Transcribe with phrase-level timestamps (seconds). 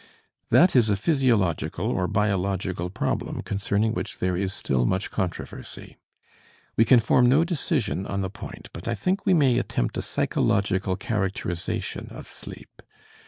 [0.49, 5.99] That is a physiological or biological problem concerning which there is still much controversy.
[6.75, 10.01] We can form no decision on the point, but I think we may attempt a
[10.01, 12.81] psychological characterization of sleep.